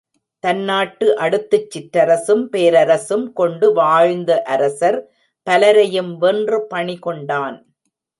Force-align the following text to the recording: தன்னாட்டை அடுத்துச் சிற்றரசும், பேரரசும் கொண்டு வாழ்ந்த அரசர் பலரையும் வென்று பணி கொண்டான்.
தன்னாட்டை 0.43 1.07
அடுத்துச் 1.15 1.67
சிற்றரசும், 1.73 2.41
பேரரசும் 2.51 3.25
கொண்டு 3.33 3.73
வாழ்ந்த 3.73 4.41
அரசர் 4.43 4.99
பலரையும் 5.47 6.17
வென்று 6.17 6.67
பணி 6.67 6.97
கொண்டான். 6.97 7.57